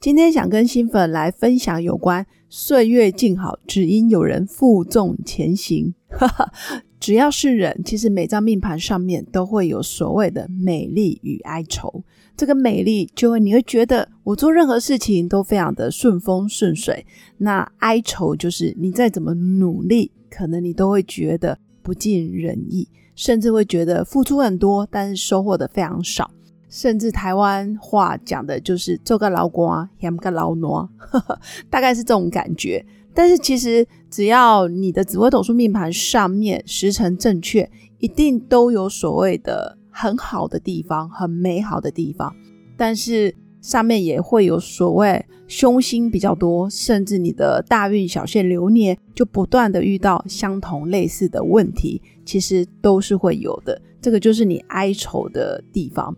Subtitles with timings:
[0.00, 5.92] 今天想跟新粉来分享有关岁月静好，只因有人负重前行。
[7.00, 12.04] 只要是人，其实每张命盘上面都会有所谓的美丽与哀愁。
[12.36, 17.04] 这个美丽，就会你会觉得我做任何事情都非常的顺风顺水；
[17.38, 26.30] 那哀愁就是你再怎么努力，可能你都会觉得不尽人意，甚至会觉得付出很多，但是收获的非常少。
[26.68, 30.88] 甚至台湾话讲的就是做个老瓜，养个老挪，
[31.70, 32.84] 大概是这种感觉。
[33.14, 42.32] 但是其实只要你的紫微斗数命盘上面时辰正确，一定都有所谓的很好的地方，很美好的地方。
[42.76, 53.80] 但是上面也会有所谓凶星比较多，甚至你的大运小限流年就不断的遇到相同类似的问题，其实都是会有的。
[54.00, 56.16] 这个就是你哀愁的地方。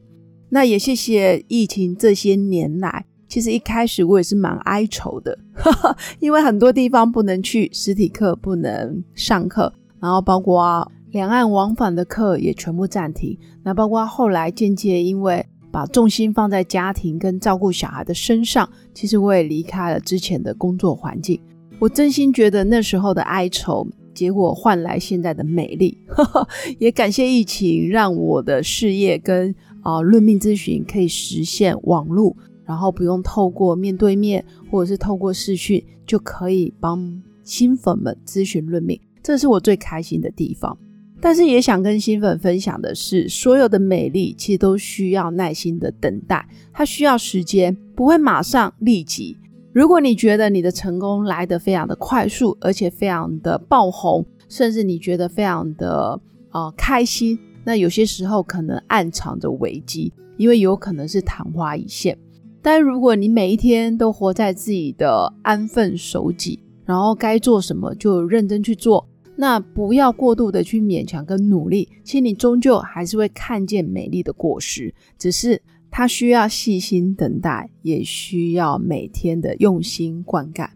[0.51, 5.39] 那也谢谢疫情这些年来，其实一开始我也是蛮哀愁的，
[6.21, 13.39] 因为很多地方不能去，实体课不能上课，然后包括两岸往返的课也全部暂停。
[13.63, 21.41] 那包括后来间接因为把重心放在家庭跟照顾小孩的身上，其实我也离开了之前的工作环境。
[21.79, 25.97] 我真心觉得那时候的哀愁，结果换来现在的美丽。
[26.79, 40.77] 也感谢疫情，让我的事业跟啊，论命咨询可以实现网络，然后不用透过面对面或者是透过视讯，就可以帮新粉们咨询论命，这是我最开心的地方。
[41.23, 49.37] 但是也想跟新粉分享的是，所有的美丽其实都需要耐心的等待，它需要时间，不会马上立即。
[49.73, 56.19] 如果你觉得你的成功来得非常的快速，而且非常的爆红，甚至你觉得非常的
[56.49, 57.39] 啊开心。
[57.71, 62.19] 那有些时候可能暗藏着危机，因为有可能是昙花一现。
[62.61, 80.69] 但如果你每一天都活在自己的安分守己，然后该做什么就认真去做，那不要过度的去勉强跟努力，其实你终究还是会看见美丽的果实，只是它需要细心等待，也需要每天的用心灌溉。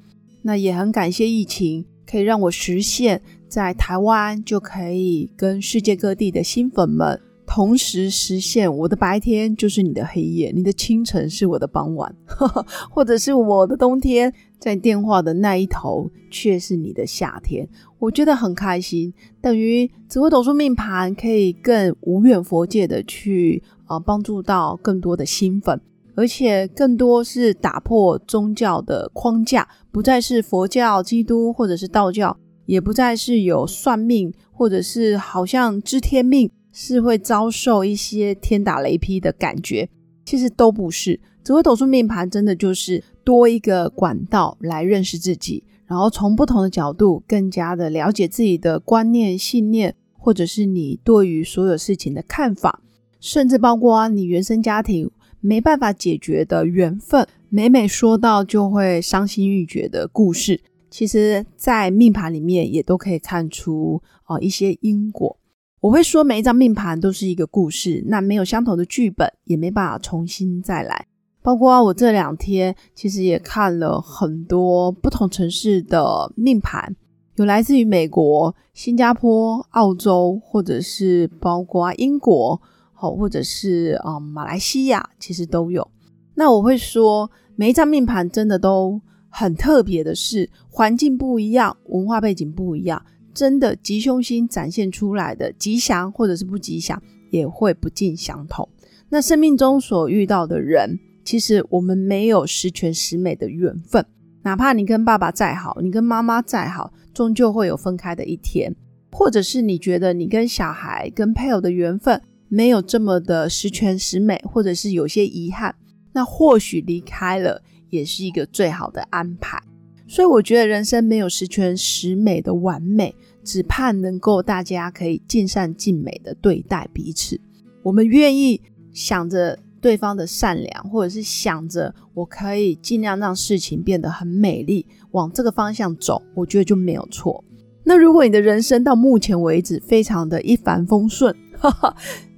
[0.42, 3.20] 那也很感谢疫情，可以让我实现。
[3.54, 12.12] 在台湾就可以跟世界各地的新粉们同时实现，我的白天就是你的黑夜，你的清晨是我的傍晚，
[12.90, 17.68] 或者是我的冬天，在电话的那一头却是你的夏天，
[18.00, 19.14] 我觉得很开心。
[19.40, 25.80] 等于紫微斗数命盘可以更无远佛界的去啊帮助到更多的新粉，
[26.16, 32.36] 而且更多是打破宗教的框架，不再是佛教、基督或者是道教。
[32.66, 39.88] 也不再是有算命，或者是好像知天命是会遭受一些天打雷劈的感觉，
[40.24, 41.20] 其实都不是。
[41.42, 52.80] 紫微斗数命盘真的就是多一个管道来认识自己，然后从不同的角度更加的了解自己的观念、信念，或者是你对于所有事情的看法，
[53.20, 55.10] 甚至包括你原生家庭
[55.40, 60.62] 没办法解决的缘分，每每说到就会伤心欲绝的故事。
[60.94, 65.36] 其实，在命盘里面也都可以看出哦一些因果。
[65.80, 71.08] 我会说，每一张命盘都是一个故事，那没有相同的剧本，也没办法重新再来。
[71.42, 76.94] 包括我这两天其实也看了很多不同城市的命盘，
[77.34, 82.62] 有来自于美国、新加坡、澳洲，或者是包括英国，
[82.92, 85.90] 好，或者是啊马来西亚，其实都有。
[86.36, 89.00] 那我会说，每一张命盘真的都。
[89.36, 93.04] 很特别的是，环境不一样，文化背景不一样，
[93.34, 98.68] 真的吉凶星展现出来的吉祥或者是不吉祥，也会不尽相同。
[99.08, 104.06] 那生命中所遇到的人，其实我们没有十全十美的缘分，
[104.44, 108.72] 哪怕你跟爸爸再好，你跟妈妈再好，终究会有分开的一天。
[109.10, 115.74] 或者是你觉得你跟小孩、跟配偶的缘分没有这么的十全十美，或者是有些遗憾，
[116.12, 117.60] 那或许离开了。
[117.94, 119.62] 也是一个最好的安排，
[120.08, 123.14] 所以我觉得人生没有十全十美的完美，
[123.44, 127.40] 只盼能够大家可以尽善尽美的对待彼此。
[127.82, 128.60] 我们愿意
[128.92, 137.44] 想着对方的善良，或者是想着我可以尽量让事情变得很美丽，往这个方向走，我觉得就没有错。
[137.84, 141.36] 那如果你的人生到目前为止非常的一帆风顺，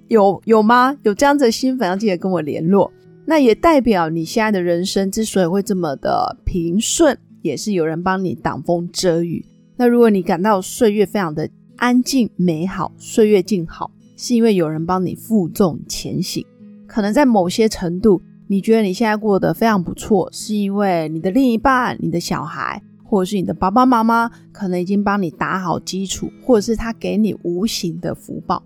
[0.09, 0.97] 有有吗？
[1.02, 2.93] 有这样子的新粉要记得跟我联络。
[3.26, 9.44] 那也代表你现在的人生之所以会这么的平顺，也是有人帮你挡风遮雨。
[9.76, 16.46] 那如果你感到岁月非常的安静美好，岁月静好，是因为有人帮你负重前行。
[16.87, 28.62] 可能在某些程度，你觉得你现在过得非常不错，是因为你的另一半、你的小孩，或者是你的爸爸妈妈，可能已经帮你打好基础，或者是他给你无形的福报。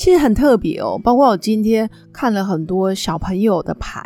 [0.00, 4.02] 其实很特别哦，包括我今天看了很多小朋友的盘，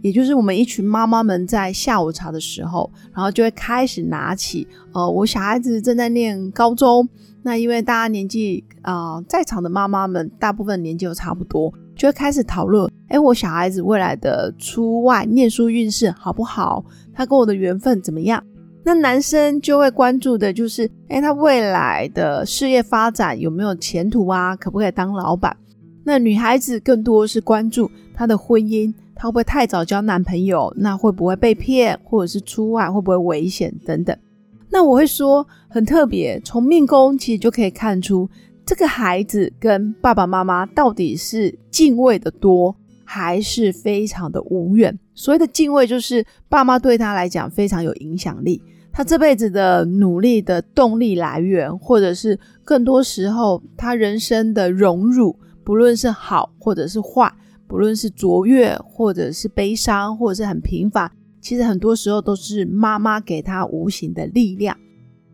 [0.00, 7.08] 也就是我们一群妈妈们在下午茶的时候，然后就会开始拿起，呃，我小孩子正在念高中，
[7.42, 16.84] 那因为大家年纪啊，在场的妈妈们大部分年纪都差不多，就会开始讨论，哎，我小孩子未来的出外念书运势好不好？
[17.12, 18.40] 他跟我的缘分怎么样？
[18.84, 24.56] 那男生就会关注的就是，哎，他未来的事业发展有没有前途啊？
[24.56, 25.56] 可不可以当老板？
[26.04, 30.74] 那女孩子更多是关注她的婚姻，她会不会太早交男朋友？
[30.76, 34.16] 那会不会被骗，或者是出外会不会危险等等？
[34.68, 38.28] 那我会说很特别，从命宫其实就可以看出
[38.66, 42.74] 这个孩子跟爸爸妈妈到底是敬畏的多，
[43.04, 44.98] 还是非常的无怨。
[45.14, 48.60] 所谓的敬畏，就是爸妈对他来讲非常有影响力。
[48.92, 55.34] 他这辈子的努力的动力来源，或者是更多时候他人生的荣辱，
[55.64, 57.32] 不论是好或者是坏，
[57.66, 61.10] 不论是卓越或者是悲伤，或者是很平凡，
[61.40, 64.76] 其实很多时候都是妈妈给他无形的力量。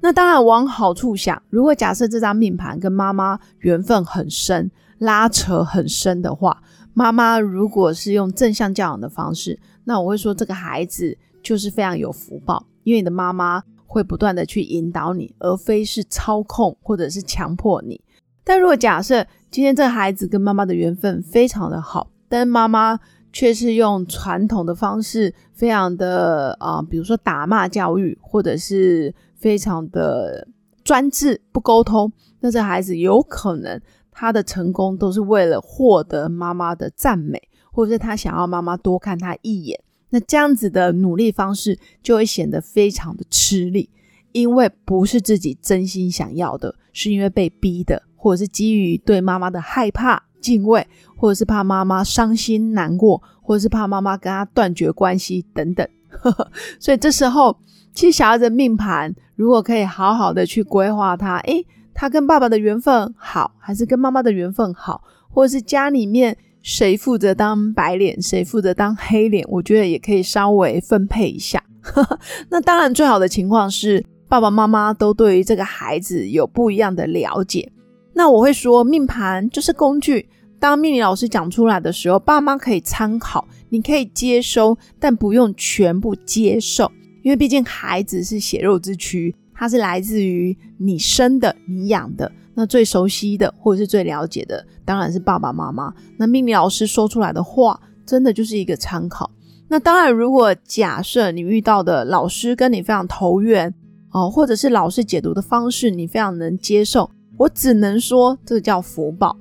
[0.01, 6.63] 那当然往好处想，如果假设这张命盘跟妈妈缘分很深，拉扯很深的话，
[6.95, 12.65] 妈妈如果是用正向教养的方式，那我会说这个孩子就是非常有福报。
[12.89, 18.01] 因为你的妈妈会不断的去引导你，而非是操控或者是强迫你。
[18.43, 22.99] 但如果假设今天这个孩子跟妈妈的缘分非常的好，但妈妈
[23.31, 30.49] 却是用传统的方式，非常的啊，比如说打骂教育，或者是非常的
[30.83, 33.79] 专制不沟通，那这孩子有可能
[34.11, 37.39] 他的成功都是为了获得妈妈的赞美，
[37.71, 39.79] 或者是他想要妈妈多看他一眼。
[40.11, 43.91] 那这样子的努力方式就会显得非常的吃力，
[44.33, 55.87] 因为不是自己真心想要的，是因为被逼的，或者是基于对妈妈的害怕、敬畏，或者是怕妈妈伤心难过，或者是怕妈妈跟他断绝关系等等。
[56.81, 57.59] 所以这时候，
[57.93, 66.37] 其实小孩子命盘如果可以好好的去规划他，诶，他跟爸爸的缘分好，还是跟妈妈的缘分好，或者是家里面。
[66.69, 69.43] 谁负责当白脸，谁负责当黑脸？
[69.49, 71.65] 我觉得也可以稍微分配一下。
[72.51, 77.73] 那当然，最好的情况是爸爸妈妈都对于这个孩子有不一样的了解。
[78.13, 80.29] 那我会说，命盘就是工具。
[80.61, 86.93] 当命理老师讲出来的时候，爸妈可以参考，你可以接收，但不用全部接受，
[87.23, 92.31] 因为毕竟孩子是血肉之躯，他是来自于你生的、你养的。
[92.61, 95.95] 那最熟悉的或者是最了解的，当然是爸爸妈妈。
[96.17, 99.31] 那命理老师说出来的话，真的就是一个参考。
[99.69, 103.73] 那当然，如果假设你遇到的老师跟你非常投缘
[104.11, 109.37] 哦，或者是老师解读的方式你非常能接受，我只能说这叫福报。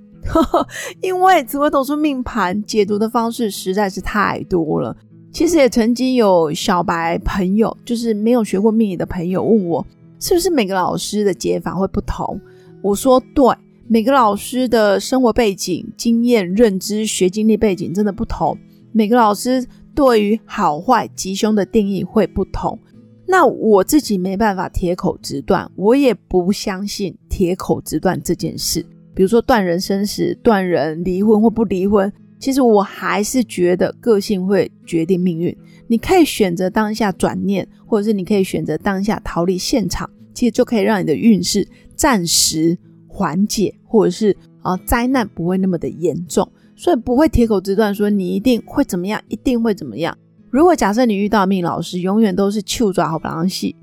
[1.02, 4.96] 因为紫微斗数命盘解读的方式实在是太多了。
[5.32, 9.84] 其实也曾经有小白朋友，就是没有学过命理的朋友问我，
[10.20, 12.40] 是不是每个老师的解法会不同？
[12.82, 13.56] 我说对，
[13.88, 18.58] 每个老师的生活背景、经验、认知、学经历背景真的不同，
[18.92, 19.66] 每个老师
[19.96, 22.78] 对于好坏吉凶的定义会不同。
[23.26, 28.86] 那我自己没办法铁口直断，我也不相信铁口直断这件事。
[29.14, 35.54] 比如说断人生死、断人离婚或不离婚，其实我还是觉得个性会决定命运。
[35.88, 41.68] 你可以选择当下转念，或者是你可以选择当下逃离现场，其实就可以让你的运势。
[41.98, 42.78] 暂时
[43.08, 50.16] 缓解，或者是啊灾难不会那么的严重，所以不会铁口直断说你一定会怎么样，一定会怎么样。
[50.50, 53.76] 如果假设你遇到命老师，永远都是秋爪好不狼戏，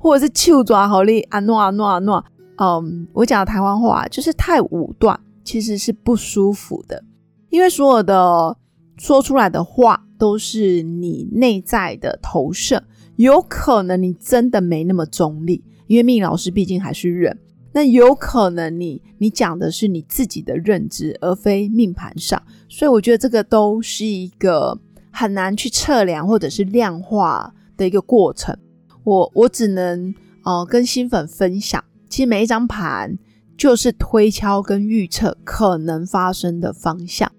[0.00, 2.24] 或者是秋爪好力啊诺啊诺啊诺，
[2.56, 7.04] 嗯，我讲的台湾话就是太武断，其实是不舒服的，
[7.50, 8.56] 因为所有的
[8.96, 12.82] 说出来的话都是你内在的投射，
[13.16, 15.62] 有可能你真的没那么中立。
[15.92, 17.38] 因为命老师毕竟还是人，
[17.70, 24.80] 那有可能你你讲的是你自己的认知，而非命盘上，所以我觉得这个都是一个
[25.10, 28.56] 很难去测量或者是量化的一个过程。
[29.04, 30.14] 我我只能
[30.46, 33.14] 呃跟新粉分享，其实每一张盘
[33.58, 37.30] 就是推敲跟预测可能发生的方向，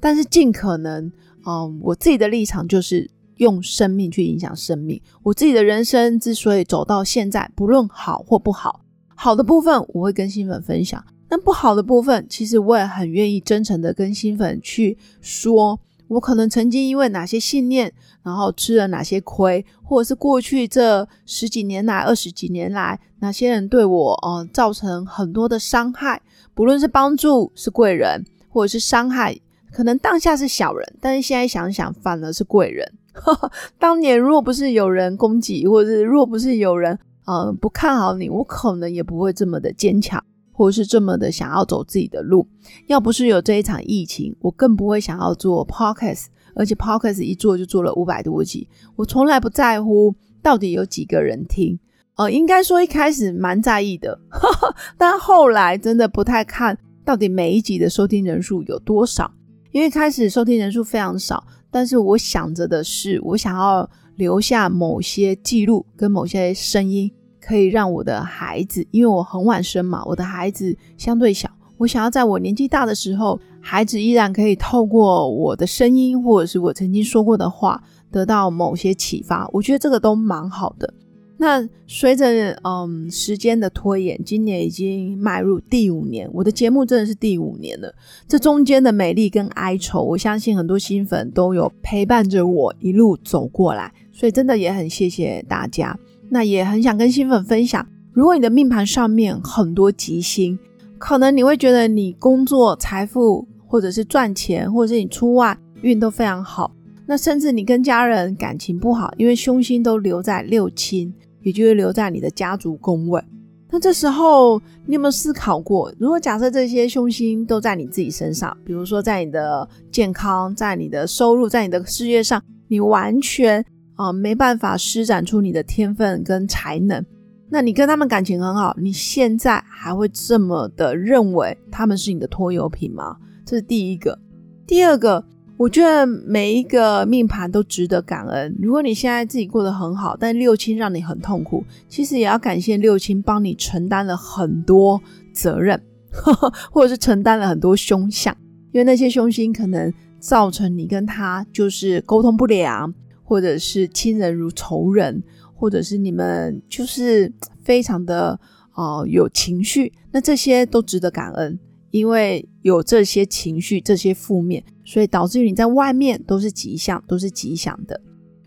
[0.00, 1.12] 但是尽可能，
[1.46, 3.08] 嗯，我自己的立场就是
[3.40, 5.00] 用生命去影响生命。
[5.22, 8.80] 我自己的人生之所以走到现在，不论好或不好，
[9.14, 15.80] 好的部分我会跟新粉分享，那不好的部分，其实我也很愿意真诚的跟新粉去说。
[16.08, 17.92] 我可能曾经因为哪些信念，
[18.24, 26.20] 然后吃了哪些亏，或者是过去这十几年来、二十几年来，哪些人对我呃造成很多的伤害，
[26.52, 29.38] 不论是帮助是贵人，或者是伤害，
[29.70, 32.92] 可能当下是小人，但是现在想想反而是贵人。
[33.78, 40.22] 当年若不是有人攻击，或者是若不是有人呃不看好你，我可能也不会这么的坚强。
[40.52, 42.46] 或是这么的想要走自己的路，
[42.86, 48.68] 要不是有这一场疫情，我更不会想要做 podcast，而且 podcast 一做就做了五百多集。
[48.94, 51.78] 我从来不在乎到底有几个人听，
[52.16, 54.20] 呃，应该说一开始蛮在意的，
[54.98, 56.76] 但后来真的不太看
[57.06, 59.32] 到底每一集的收听人数有多少，
[59.72, 67.10] 因为开始收听人数非常少，但是我想着的是，我想要留下某些记录跟某些声音。
[67.42, 71.48] 可以让我的孩子，因为我很晚生嘛，我的孩子相对小，
[71.78, 79.48] 我想要在我年纪大的时候，孩子依然可以透过我的声音，或者是我曾经说过的话，得到某些启发。
[79.54, 80.92] 我觉得这个都蛮好的。
[81.40, 87.90] 那随着嗯时间的拖延，今年已经迈入第五年，我的节目真的是第五年了。
[88.28, 95.98] 这中间的美丽跟哀愁，我相信很多新粉都有陪伴着我一路走过来，所以真的也很谢谢大家。
[96.28, 100.58] 那也很想跟新粉分享，如果你的命盘上面很多吉星，
[100.98, 106.70] 可能你会觉得你工作、财富，或者是赚钱，或者是你出外运都非常好。
[107.06, 113.22] 那甚至你跟家人感情不好，因为凶星都留在六亲，也就是留在你的家族宫位。
[113.70, 123.64] 那这时候你有没有思考过，如果假设这些凶星都在你自己身上，比如说在你的健康、在你的收入、在你的事业上，你完全。
[123.96, 127.04] 啊，没办法施展出你的天分跟才能，
[127.50, 133.18] 那你跟他们感情很好，你现在还会这么的认为他们是你的拖油瓶吗？
[133.44, 134.18] 这是第一个。
[134.66, 135.22] 第二个，
[135.60, 138.56] 我觉得每一个命盘都值得感恩。
[138.62, 144.98] 如果你现在自己过得很好，但六亲让你很痛苦，其实也要感谢六亲帮你承担了很多
[145.34, 145.78] 责任，
[146.72, 148.34] 或者是承担了很多凶相，
[148.72, 152.94] 因为那些凶星可能造成你跟他就是沟通不良。
[153.22, 155.22] 或者是亲人如仇人，
[155.54, 158.36] 或者是你们就是非常的
[158.74, 161.56] 哦有情绪，那这些都值得感恩，
[161.90, 168.00] 因为有这些情绪、这些负面，所以导致于你在外面都是吉祥，都是吉祥的。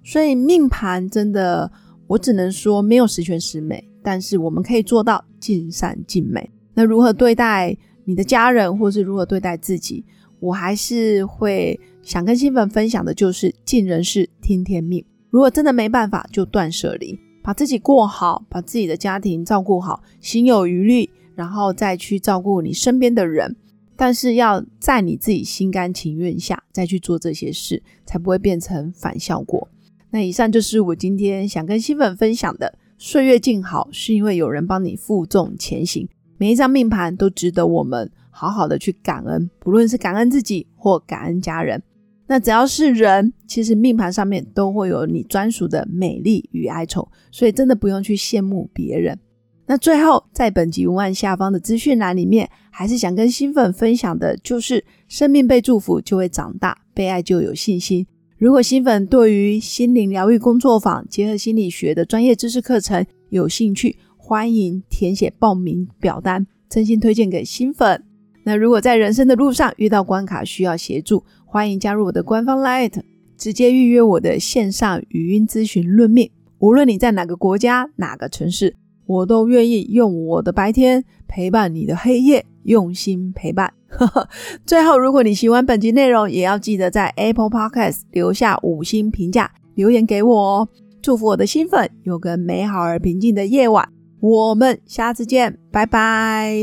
[0.04, 1.72] 所以命盘真的，
[2.08, 6.50] 我只能说没有十全十美，但是我们可以做到尽善尽美。
[6.74, 10.04] 那如何对待你的家人，或是如何对待自己，
[10.40, 11.80] 我还是会。
[12.04, 15.06] 想跟新粉分享的就是尽人事听天命。
[15.30, 23.56] 如果真的没办法，就断舍离，把自己过好，把自己的家庭照顾好，心有余力，然后再去照顾你身边的人。
[23.96, 29.68] 但是要在你自己心甘情愿下再去做这些事，才不会变成反效果。
[30.10, 32.78] 那以上就是我今天想跟新粉分享的。
[32.98, 36.08] 岁月静好，是因为有人帮你负重前行。
[36.38, 41.82] 每一张命盘都值得我们好好的去感恩，不论是感恩自己或感恩家人。
[42.28, 49.20] 那只要是人，其实命盘上面都会有你专属的美丽与哀愁，所以真的不用去羡慕别人。
[49.66, 58.06] 那最后，在本集文案下方的资讯栏里面，还是想跟新粉分享的，就是生命被祝福就会长大，被爱就有信心。
[58.38, 68.04] 如果新粉对于心灵疗愈工作坊结合心理学的专业知识课程有兴趣，欢迎填写报名表单，真心推荐给新粉。
[68.44, 73.02] 那如果在人生的路上遇到关卡需要协助，欢迎加入我的官方 Light，
[73.38, 76.30] 直接预约我的线上语音咨询论命。
[76.60, 83.74] 无论你在哪个国家、哪个城市，我都愿意用我的白天陪伴你的黑夜，用心陪伴。
[84.66, 90.68] 最后，如果你喜欢本集内容，也要记得在 Apple Podcast 留下五星评价，留言给我哦。
[91.02, 93.88] 祝福我的新粉有个美好而平静的夜晚。
[94.20, 96.56] 我们下次见，拜拜。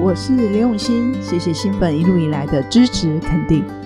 [0.00, 3.85] 我是刘永新，谢谢新粉一路以来的支持肯定。